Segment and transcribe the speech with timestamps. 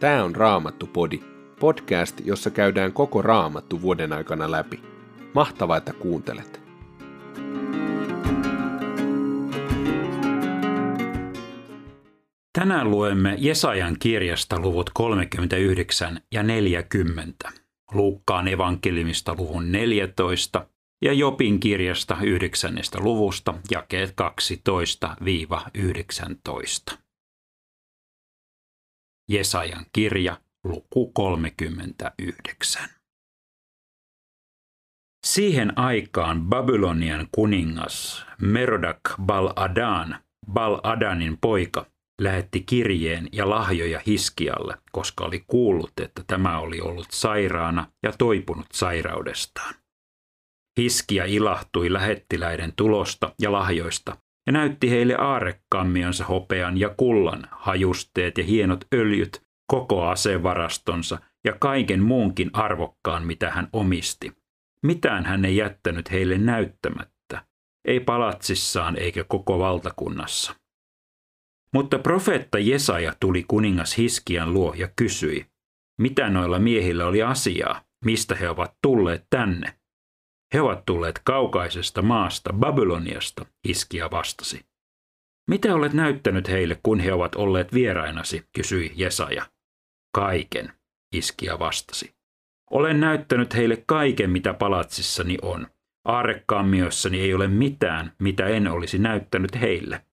[0.00, 1.20] Tämä on Raamattu-podi,
[1.60, 4.82] podcast, jossa käydään koko Raamattu vuoden aikana läpi.
[5.34, 6.60] Mahtavaa, että kuuntelet!
[12.52, 17.52] Tänään luemme Jesajan kirjasta luvut 39 ja 40,
[17.92, 20.66] Luukkaan evankelimista luvun 14
[21.02, 22.74] ja Jopin kirjasta 9.
[22.98, 24.14] luvusta jakeet
[26.92, 27.05] 12-19.
[29.28, 32.88] Jesajan kirja, luku 39.
[35.26, 40.18] Siihen aikaan Babylonian kuningas Merodak Bal-Adan,
[40.52, 41.86] Bal-Adanin poika,
[42.20, 48.66] lähetti kirjeen ja lahjoja Hiskialle, koska oli kuullut, että tämä oli ollut sairaana ja toipunut
[48.72, 49.74] sairaudestaan.
[50.80, 58.44] Hiskia ilahtui lähettiläiden tulosta ja lahjoista ja näytti heille aarekammionsa hopean ja kullan, hajusteet ja
[58.44, 64.32] hienot öljyt, koko asevarastonsa ja kaiken muunkin arvokkaan, mitä hän omisti.
[64.82, 67.44] Mitään hän ei jättänyt heille näyttämättä,
[67.84, 70.54] ei palatsissaan eikä koko valtakunnassa.
[71.72, 75.46] Mutta profeetta Jesaja tuli kuningas Hiskian luo ja kysyi,
[76.00, 79.78] mitä noilla miehillä oli asiaa, mistä he ovat tulleet tänne.
[80.54, 84.66] He ovat tulleet kaukaisesta maasta, Babyloniasta, Hiskia vastasi.
[85.50, 89.46] Mitä olet näyttänyt heille, kun he ovat olleet vierainasi, kysyi Jesaja.
[90.14, 90.72] Kaiken,
[91.14, 92.14] Hiskia vastasi.
[92.70, 95.66] Olen näyttänyt heille kaiken, mitä palatsissani on.
[96.04, 100.06] Aarekaammioissani ei ole mitään, mitä en olisi näyttänyt heille.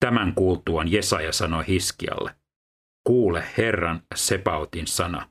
[0.00, 2.34] Tämän kuultuaan Jesaja sanoi Hiskialle,
[3.06, 5.30] kuule Herran Sepautin sana.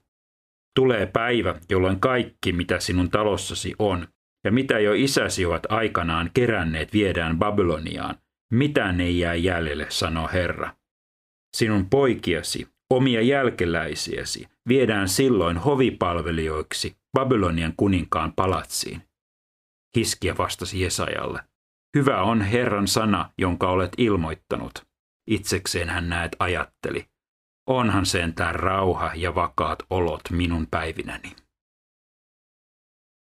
[0.75, 4.07] Tulee päivä, jolloin kaikki, mitä sinun talossasi on,
[4.44, 8.16] ja mitä jo isäsi ovat aikanaan keränneet viedään Babyloniaan,
[8.54, 10.76] mitään ei jää jäljelle, sanoo Herra.
[11.58, 19.02] Sinun poikiasi, omia jälkeläisiäsi, viedään silloin hovipalvelijoiksi Babylonian kuninkaan palatsiin.
[19.96, 21.40] Hiskia vastasi Jesajalle.
[21.97, 24.88] Hyvä on Herran sana, jonka olet ilmoittanut.
[25.28, 27.06] Itsekseen hän näet ajatteli.
[27.68, 31.36] Onhan sentään rauha ja vakaat olot minun päivinäni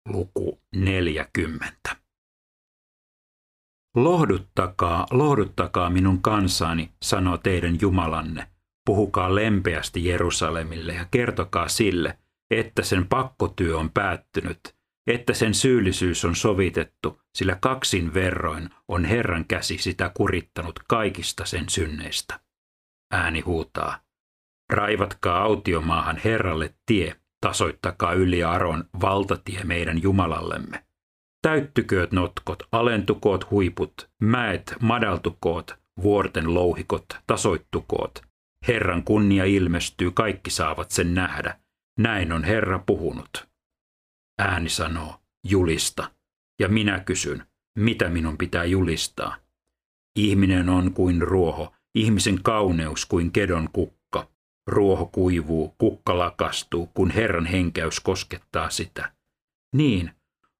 [0.08, 1.96] luku 40.
[3.96, 8.46] Lohduttakaa, lohduttakaa minun kansani, sanoo teidän Jumalanne.
[8.86, 12.18] Puhukaa lempeästi Jerusalemille ja kertokaa sille,
[12.50, 14.76] että sen pakkotyö on päättynyt,
[15.06, 21.68] että sen syyllisyys on sovitettu, sillä kaksin verroin on Herran käsi sitä kurittanut kaikista sen
[21.68, 22.40] synneistä.
[23.10, 24.00] Ääni huutaa.
[24.72, 30.84] Raivatkaa autiomaahan Herralle tie, tasoittakaa yli Aron valtatie meidän Jumalallemme.
[31.42, 38.22] Täyttykööt notkot, alentukoot huiput, mäet madaltukoot, vuorten louhikot tasoittukoot.
[38.68, 41.60] Herran kunnia ilmestyy, kaikki saavat sen nähdä.
[41.98, 43.48] Näin on Herra puhunut.
[44.38, 46.10] Ääni sanoo, julista.
[46.60, 47.46] Ja minä kysyn,
[47.78, 49.36] mitä minun pitää julistaa?
[50.16, 53.97] Ihminen on kuin ruoho, ihmisen kauneus kuin kedon kukka
[54.68, 59.12] Ruoho kuivuu, kukka lakastuu, kun Herran henkäys koskettaa sitä.
[59.74, 60.10] Niin,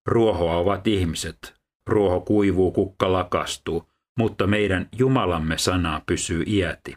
[0.07, 1.55] ruohoa ovat ihmiset.
[1.87, 3.89] Ruoho kuivuu, kukka lakastuu,
[4.19, 6.97] mutta meidän Jumalamme sanaa pysyy iäti.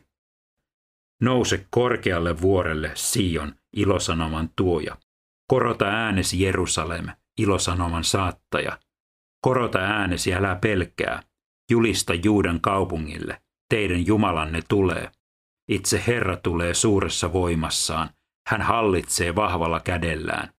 [1.21, 4.97] Nouse korkealle vuorelle Sion, ilosanoman tuoja.
[5.47, 7.07] Korota äänesi Jerusalem,
[7.37, 8.79] ilosanoman saattaja.
[9.41, 11.23] Korota äänesi, älä pelkää.
[11.71, 15.11] Julista Juudan kaupungille, teidän Jumalanne tulee.
[15.71, 18.09] Itse Herra tulee suuressa voimassaan.
[18.47, 20.53] Hän hallitsee vahvalla kädellään.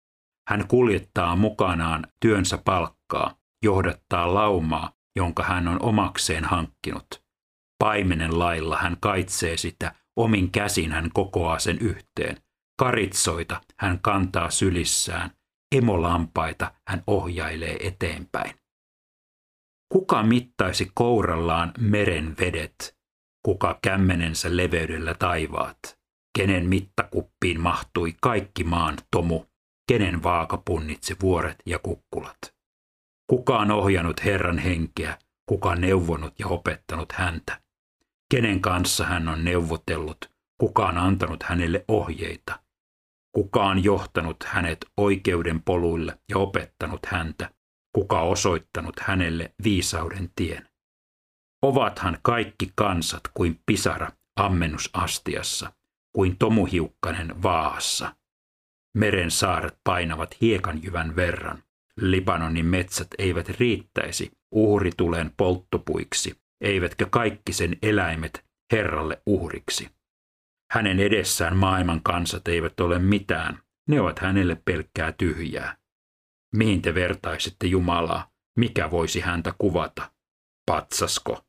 [0.49, 7.23] Hän kuljettaa mukanaan työnsä palkkaa, johdattaa laumaa, jonka hän on omakseen hankkinut.
[7.83, 12.37] Paimenen lailla hän kaitsee sitä, omin käsin hän kokoaa sen yhteen.
[12.79, 15.31] Karitsoita hän kantaa sylissään,
[15.75, 18.55] emolampaita hän ohjailee eteenpäin.
[19.91, 22.97] Kuka mittaisi kourallaan meren vedet,
[23.43, 25.99] kuka kämmenensä leveydellä taivaat,
[26.37, 29.45] kenen mittakuppiin mahtui kaikki maan tomu,
[29.87, 32.53] kenen vaaka punnitsi vuoret ja kukkulat.
[33.27, 37.61] Kuka on ohjanut Herran henkeä, kuka on neuvonut ja opettanut häntä.
[38.31, 42.59] Kenen kanssa hän on neuvotellut, kuka on antanut hänelle ohjeita.
[43.35, 47.49] Kuka on johtanut hänet oikeuden poluille ja opettanut häntä,
[47.95, 50.72] kuka osoittanut hänelle viisauden tien.
[51.63, 55.73] Ovathan kaikki kansat kuin pisara ammennusastiassa,
[56.13, 58.15] kuin tomuhiukkanen vaahassa.
[58.97, 61.63] Meren saaret painavat hiekanjyvän verran.
[61.97, 69.89] Libanonin metsät eivät riittäisi uhritulen polttopuiksi, eivätkä kaikki sen eläimet Herralle uhriksi.
[70.71, 75.77] Hänen edessään maailman kansat eivät ole mitään, ne ovat hänelle pelkkää tyhjää.
[76.53, 78.31] Mihin te vertaisitte Jumalaa?
[78.57, 80.11] Mikä voisi häntä kuvata?
[80.65, 81.45] Patsasko.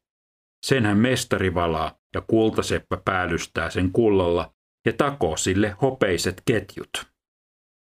[0.64, 4.54] Senhän mestari valaa ja kultaseppä päällystää sen kullalla
[4.86, 7.06] ja takoo sille hopeiset ketjut.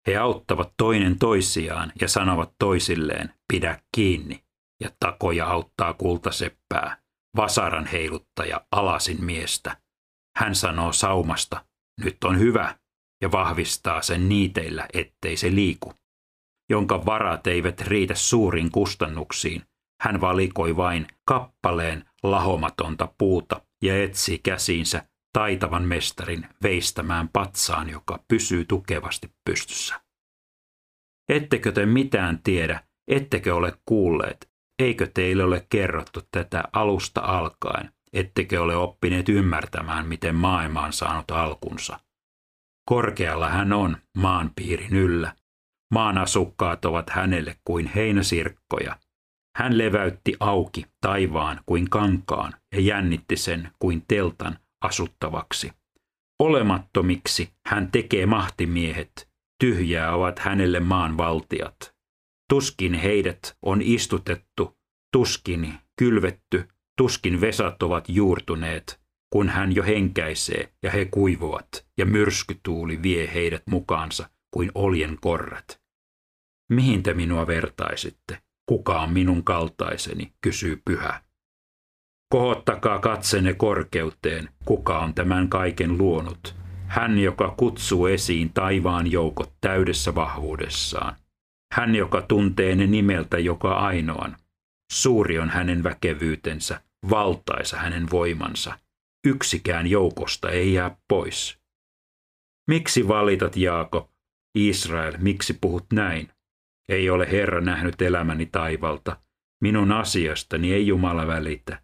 [0.06, 4.44] He auttavat toinen toisiaan ja sanovat toisilleen, pidä kiinni,
[4.80, 7.02] ja takoja auttaa kultaseppää,
[7.36, 9.76] vasaran heiluttaja alasin miestä.
[10.36, 11.64] Hän sanoo saumasta,
[12.00, 12.78] nyt on hyvä,
[13.22, 15.92] ja vahvistaa sen niiteillä, ettei se liiku.
[16.70, 19.62] Jonka varat eivät riitä suuriin kustannuksiin,
[20.00, 28.64] hän valikoi vain kappaleen lahomatonta puuta ja etsii käsiinsä taitavan mestarin veistämään patsaan, joka pysyy
[28.64, 30.00] tukevasti pystyssä.
[31.28, 34.50] Ettekö te mitään tiedä, ettekö ole kuulleet,
[34.82, 41.30] eikö teille ole kerrottu tätä alusta alkaen, ettekö ole oppineet ymmärtämään, miten maailma on saanut
[41.30, 42.00] alkunsa.
[42.88, 45.36] Korkealla hän on maan piirin yllä.
[45.94, 48.96] Maan asukkaat ovat hänelle kuin heinäsirkkoja.
[49.56, 55.72] Hän leväytti auki taivaan kuin kankaan ja jännitti sen kuin teltan asuttavaksi.
[56.38, 59.28] Olemattomiksi hän tekee mahtimiehet,
[59.60, 61.94] tyhjää ovat hänelle maan valtiat.
[62.48, 64.76] Tuskin heidät on istutettu,
[65.12, 66.68] tuskin kylvetty,
[66.98, 69.00] tuskin vesat ovat juurtuneet,
[69.32, 75.80] kun hän jo henkäisee ja he kuivuvat ja myrskytuuli vie heidät mukaansa kuin oljen korrat.
[76.70, 78.42] Mihin te minua vertaisitte?
[78.66, 81.22] Kuka on minun kaltaiseni, kysyy pyhä.
[82.32, 86.54] Kohottakaa katsenne korkeuteen, kuka on tämän kaiken luonut.
[86.86, 91.16] Hän, joka kutsuu esiin taivaan joukot täydessä vahvuudessaan.
[91.72, 94.36] Hän, joka tuntee ne nimeltä joka ainoan.
[94.92, 96.80] Suuri on hänen väkevyytensä,
[97.10, 98.78] valtaisa hänen voimansa.
[99.26, 101.58] Yksikään joukosta ei jää pois.
[102.68, 104.08] Miksi valitat, Jaakob?
[104.54, 106.28] Israel, miksi puhut näin?
[106.88, 109.16] Ei ole Herra nähnyt elämäni taivalta.
[109.62, 111.82] Minun asiastani ei Jumala välitä.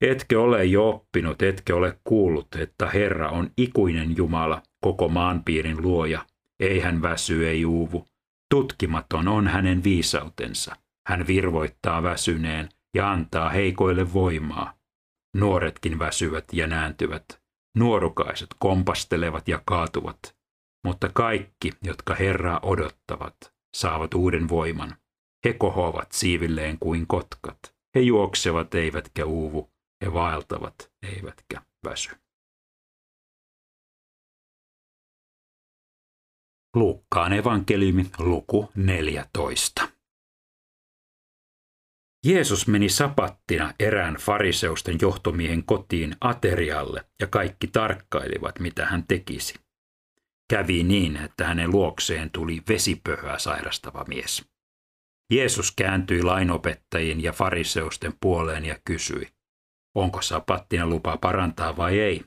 [0.00, 6.26] Etkö ole jo oppinut, etkö ole kuullut, että Herra on ikuinen Jumala, koko maanpiirin luoja.
[6.60, 8.06] Ei hän väsy, ei uuvu.
[8.50, 10.76] Tutkimaton on hänen viisautensa.
[11.06, 14.74] Hän virvoittaa väsyneen ja antaa heikoille voimaa.
[15.36, 17.24] Nuoretkin väsyvät ja nääntyvät.
[17.76, 20.36] Nuorukaiset kompastelevat ja kaatuvat.
[20.84, 23.36] Mutta kaikki, jotka Herraa odottavat,
[23.74, 24.96] saavat uuden voiman.
[25.44, 27.74] He kohoavat siivilleen kuin kotkat.
[27.94, 29.70] He juoksevat eivätkä uuvu.
[30.04, 32.10] He vaeltavat eivätkä väsy.
[36.76, 39.88] Luukkaan evankeliumi luku 14.
[42.26, 49.54] Jeesus meni sapattina erään fariseusten johtomiehen kotiin aterialle ja kaikki tarkkailivat, mitä hän tekisi.
[50.50, 54.44] Kävi niin, että hänen luokseen tuli vesipöhöä sairastava mies.
[55.32, 59.28] Jeesus kääntyi lainopettajien ja fariseusten puoleen ja kysyi,
[59.94, 62.24] onko sapattina lupa parantaa vai ei.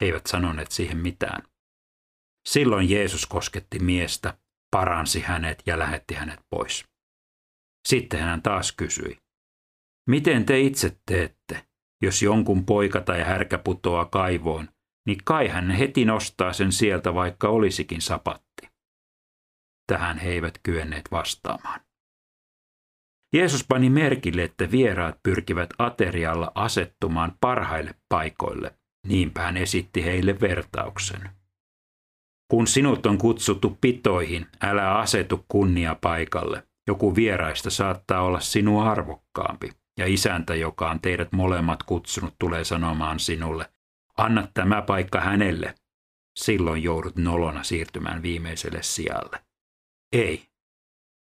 [0.00, 1.42] He eivät sanoneet siihen mitään.
[2.48, 4.38] Silloin Jeesus kosketti miestä,
[4.70, 6.84] paransi hänet ja lähetti hänet pois.
[7.88, 9.18] Sitten hän taas kysyi,
[10.10, 11.68] miten te itse teette,
[12.02, 14.68] jos jonkun poika tai härkä putoaa kaivoon,
[15.08, 18.68] niin kai hän heti nostaa sen sieltä, vaikka olisikin sapatti.
[19.86, 21.80] Tähän he eivät kyenneet vastaamaan.
[23.34, 28.74] Jeesus pani merkille, että vieraat pyrkivät aterialla asettumaan parhaille paikoille.
[29.06, 31.30] Niinpä hän esitti heille vertauksen.
[32.50, 36.66] Kun sinut on kutsuttu pitoihin, älä asetu kunnia paikalle.
[36.86, 43.18] Joku vieraista saattaa olla sinua arvokkaampi, ja isäntä, joka on teidät molemmat kutsunut, tulee sanomaan
[43.18, 43.70] sinulle,
[44.18, 45.74] anna tämä paikka hänelle.
[46.38, 49.38] Silloin joudut nolona siirtymään viimeiselle sijalle.
[50.12, 50.48] Ei.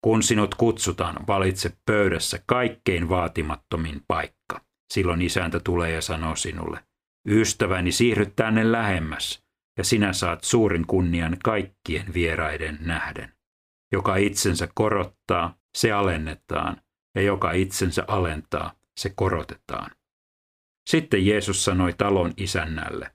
[0.05, 4.61] Kun sinut kutsutaan, valitse pöydässä kaikkein vaatimattomin paikka.
[4.93, 6.85] Silloin isäntä tulee ja sanoo sinulle,
[7.29, 9.45] ystäväni siirry tänne lähemmäs,
[9.79, 13.33] ja sinä saat suurin kunnian kaikkien vieraiden nähden.
[13.93, 16.83] Joka itsensä korottaa, se alennetaan,
[17.15, 19.91] ja joka itsensä alentaa, se korotetaan.
[20.88, 23.11] Sitten Jeesus sanoi talon isännälle,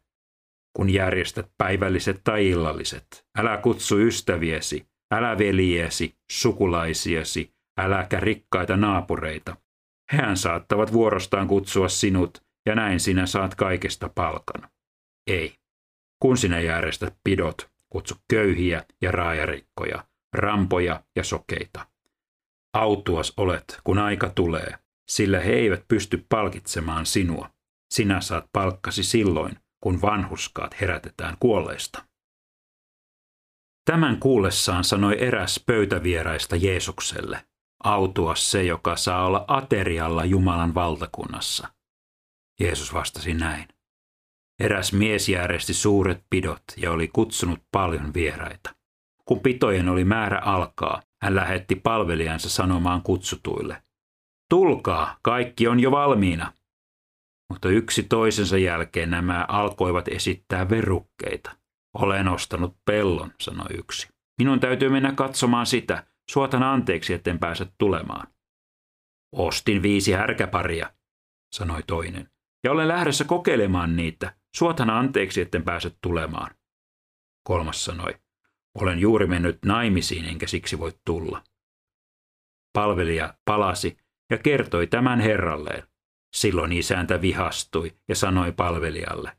[0.75, 9.55] kun järjestät päivälliset tai illalliset, älä kutsu ystäviesi, älä veljiesi, sukulaisiasi, äläkä rikkaita naapureita.
[10.13, 14.69] Hehän saattavat vuorostaan kutsua sinut, ja näin sinä saat kaikesta palkan.
[15.27, 15.55] Ei.
[16.21, 21.87] Kun sinä järjestät pidot, kutsu köyhiä ja raajarikkoja, rampoja ja sokeita.
[22.73, 24.73] Autuas olet, kun aika tulee,
[25.09, 27.49] sillä he eivät pysty palkitsemaan sinua.
[27.91, 32.05] Sinä saat palkkasi silloin, kun vanhuskaat herätetään kuolleista.
[33.85, 37.45] Tämän kuullessaan sanoi eräs pöytävieraista Jeesukselle,
[37.83, 41.67] autua se, joka saa olla aterialla Jumalan valtakunnassa.
[42.59, 43.67] Jeesus vastasi näin.
[44.59, 48.75] Eräs mies järjesti suuret pidot ja oli kutsunut paljon vieraita.
[49.25, 53.83] Kun pitojen oli määrä alkaa, hän lähetti palvelijansa sanomaan kutsutuille.
[54.49, 56.53] Tulkaa, kaikki on jo valmiina.
[57.49, 61.55] Mutta yksi toisensa jälkeen nämä alkoivat esittää verukkeita.
[61.93, 64.07] Olen ostanut pellon, sanoi yksi.
[64.39, 66.07] Minun täytyy mennä katsomaan sitä.
[66.29, 68.27] Suotan anteeksi, etten pääse tulemaan.
[69.35, 70.93] Ostin viisi härkäparia,
[71.55, 72.29] sanoi toinen.
[72.63, 74.35] Ja olen lähdössä kokeilemaan niitä.
[74.55, 76.51] Suotan anteeksi, etten pääse tulemaan.
[77.43, 78.15] Kolmas sanoi.
[78.75, 81.43] Olen juuri mennyt naimisiin, enkä siksi voi tulla.
[82.73, 83.97] Palvelija palasi
[84.29, 85.83] ja kertoi tämän herralleen.
[86.35, 89.31] Silloin isäntä vihastui ja sanoi palvelijalle,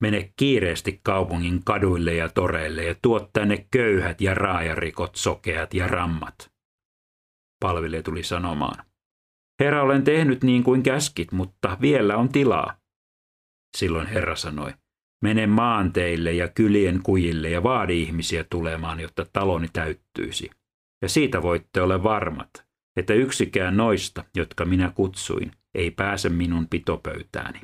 [0.00, 6.52] mene kiireesti kaupungin kaduille ja toreille ja tuot tänne köyhät ja raajarikot, sokeat ja rammat.
[7.60, 8.84] Palvelija tuli sanomaan,
[9.60, 12.76] Herra, olen tehnyt niin kuin käskit, mutta vielä on tilaa.
[13.76, 14.74] Silloin Herra sanoi,
[15.22, 20.50] mene maanteille ja kylien kujille ja vaadi ihmisiä tulemaan, jotta taloni täyttyisi.
[21.02, 22.69] Ja siitä voitte olla varmat,
[23.00, 27.60] että yksikään noista, jotka minä kutsuin, ei pääse minun pitopöytääni.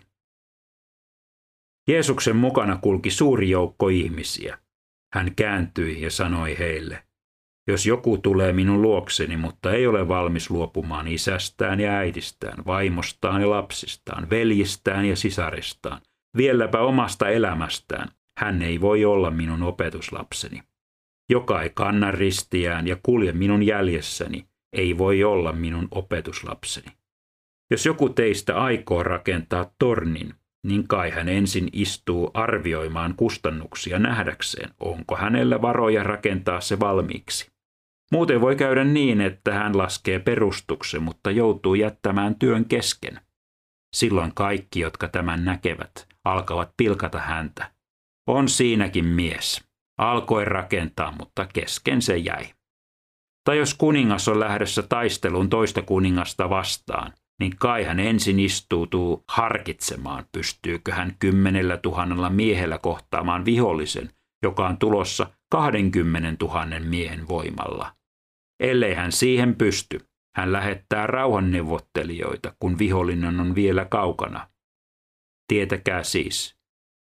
[1.88, 4.58] Jeesuksen mukana kulki suuri joukko ihmisiä.
[5.14, 7.06] Hän kääntyi ja sanoi heille,
[7.68, 13.50] jos joku tulee minun luokseni, mutta ei ole valmis luopumaan isästään ja äidistään, vaimostaan ja
[13.50, 16.00] lapsistaan, veljistään ja sisaristaan,
[16.36, 20.62] vieläpä omasta elämästään, hän ei voi olla minun opetuslapseni.
[21.30, 24.46] Joka ei kanna ristiään ja kulje minun jäljessäni,
[24.76, 26.92] ei voi olla minun opetuslapseni.
[27.70, 30.34] Jos joku teistä aikoo rakentaa tornin,
[30.66, 37.50] niin kai hän ensin istuu arvioimaan kustannuksia nähdäkseen, onko hänellä varoja rakentaa se valmiiksi.
[38.12, 43.20] Muuten voi käydä niin, että hän laskee perustuksen, mutta joutuu jättämään työn kesken.
[43.96, 47.70] Silloin kaikki, jotka tämän näkevät, alkavat pilkata häntä.
[48.26, 49.64] On siinäkin mies.
[49.98, 52.55] Alkoi rakentaa, mutta kesken se jäi.
[53.46, 60.24] Tai jos kuningas on lähdössä taisteluun toista kuningasta vastaan, niin kai hän ensin istuutuu harkitsemaan,
[60.32, 64.10] pystyykö hän kymmenellä tuhannella miehellä kohtaamaan vihollisen,
[64.42, 67.92] joka on tulossa 20 000 miehen voimalla.
[68.60, 70.00] Ellei hän siihen pysty,
[70.36, 74.48] hän lähettää rauhanneuvottelijoita, kun vihollinen on vielä kaukana.
[75.48, 76.56] Tietäkää siis,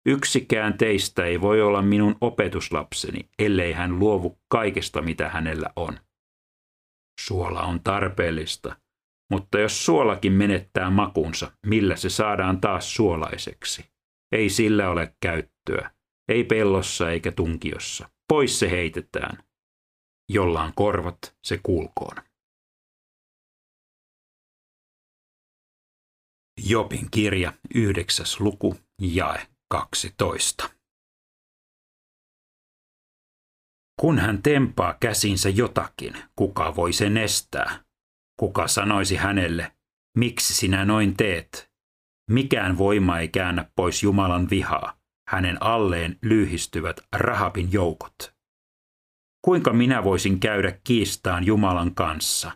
[0.07, 5.99] yksikään teistä ei voi olla minun opetuslapseni, ellei hän luovu kaikesta, mitä hänellä on.
[7.27, 8.77] Suola on tarpeellista,
[9.31, 13.85] mutta jos suolakin menettää makunsa, millä se saadaan taas suolaiseksi?
[14.33, 15.91] Ei sillä ole käyttöä,
[16.29, 18.11] ei pellossa eikä tunkiossa.
[18.29, 19.45] Pois se heitetään.
[20.29, 22.17] Jolla on korvat, se kuulkoon.
[26.69, 30.71] Jopin kirja, yhdeksäs luku, jae 12.
[34.01, 37.81] Kun hän tempaa käsinsä jotakin, kuka voi sen estää?
[38.41, 39.73] Kuka sanoisi hänelle,
[40.19, 41.71] miksi sinä noin teet?
[42.31, 44.97] Mikään voima ei käännä pois Jumalan vihaa.
[45.29, 48.35] Hänen alleen lyhistyvät Rahabin joukot.
[49.45, 52.53] Kuinka minä voisin käydä kiistaan Jumalan kanssa?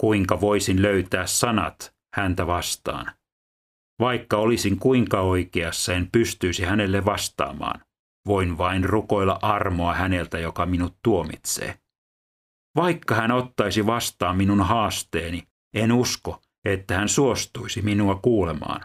[0.00, 3.12] Kuinka voisin löytää sanat häntä vastaan?
[4.00, 7.80] Vaikka olisin kuinka oikeassa, en pystyisi hänelle vastaamaan.
[8.26, 11.78] Voin vain rukoilla armoa häneltä, joka minut tuomitsee.
[12.76, 15.42] Vaikka hän ottaisi vastaan minun haasteeni,
[15.74, 18.80] en usko, että hän suostuisi minua kuulemaan.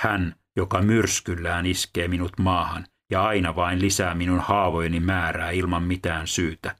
[0.00, 6.26] Hän, joka myrskyllään iskee minut maahan ja aina vain lisää minun haavojeni määrää ilman mitään
[6.26, 6.76] syytä.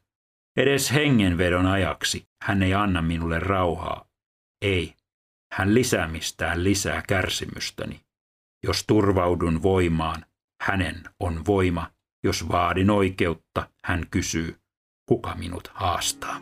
[0.56, 4.04] Edes hengenvedon ajaksi hän ei anna minulle rauhaa.
[4.62, 4.94] Ei,
[5.52, 8.00] hän lisäämistään lisää kärsimystäni.
[8.62, 10.24] Jos turvaudun voimaan,
[10.62, 11.90] hänen on voima.
[12.24, 14.56] Jos vaadin oikeutta, hän kysyy,
[15.08, 16.40] kuka minut haastaa.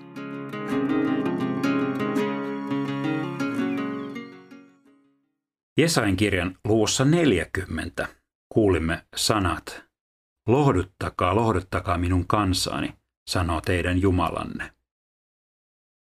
[5.76, 8.08] Jesain kirjan luvussa 40
[8.48, 9.90] kuulimme sanat,
[10.48, 12.94] Lohduttakaa, lohduttakaa minun kansaani,
[13.30, 14.72] sanoo teidän Jumalanne.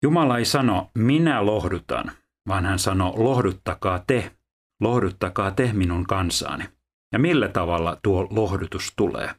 [0.04, 2.12] Jumala ei sano, minä lohdutan,
[2.48, 4.36] vaan hän sanoo, lohduttakaa te,
[4.82, 6.64] lohduttakaa te minun kansaani.
[7.14, 9.36] Ja millä tavalla tuo lohdutus tulee?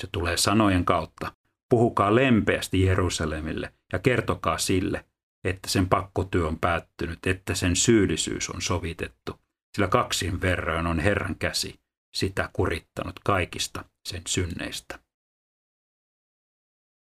[0.00, 1.32] Se tulee sanojen kautta.
[1.68, 5.04] Puhukaa lempeästi Jerusalemille ja kertokaa sille,
[5.44, 9.40] että sen pakkotyö on päättynyt, että sen syyllisyys on sovitettu,
[9.74, 11.80] sillä kaksin verran on Herran käsi,
[12.14, 14.98] sitä kurittanut kaikista sen synneistä.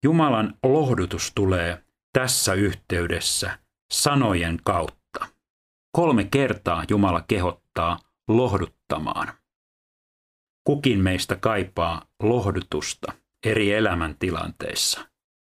[0.05, 3.59] Jumalan lohdutus tulee tässä yhteydessä
[3.93, 5.27] sanojen kautta.
[5.93, 9.40] Kolme kertaa Jumala kehottaa lohduttamaan.
[10.71, 13.13] Kukin meistä kaipaa lohdutusta
[13.47, 15.09] eri elämäntilanteissa.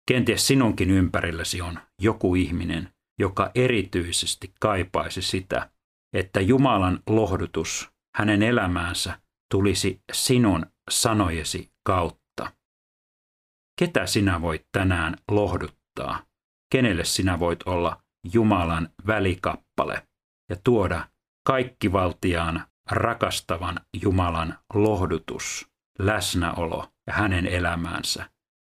[0.08, 5.70] Kenties sinunkin ympärilläsi on joku ihminen, joka erityisesti kaipaisi sitä,
[6.12, 12.52] että Jumalan lohdutus hänen elämäänsä tulisi sinun sanojesi kautta.
[13.78, 16.26] Ketä sinä voit tänään lohduttaa?
[16.72, 18.02] Kenelle sinä voit olla
[18.32, 20.06] Jumalan välikappale
[20.50, 21.08] ja tuoda
[21.46, 28.30] kaikkivaltiaan rakastavan Jumalan lohdutus, läsnäolo ja hänen elämäänsä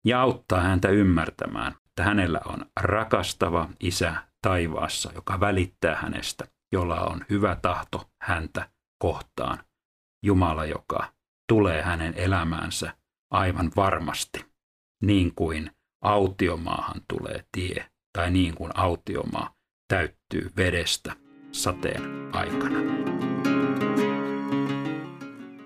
[0.07, 7.25] ja auttaa häntä ymmärtämään, että hänellä on rakastava isä taivaassa, joka välittää hänestä, jolla on
[7.31, 9.59] hyvä tahto häntä kohtaan.
[10.25, 11.13] Jumala, joka
[11.49, 12.97] tulee hänen elämäänsä
[13.31, 14.47] aivan varmasti,
[15.03, 15.71] niin kuin
[16.03, 19.55] autiomaahan tulee tie, tai niin kuin autiomaa
[19.89, 21.17] täyttyy vedestä
[21.53, 23.02] sateen aikana.